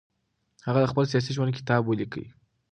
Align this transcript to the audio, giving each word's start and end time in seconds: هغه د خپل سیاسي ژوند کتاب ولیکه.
هغه 0.67 0.79
د 0.81 0.85
خپل 0.91 1.03
سیاسي 1.11 1.31
ژوند 1.35 1.55
کتاب 1.59 1.81
ولیکه. 1.85 2.23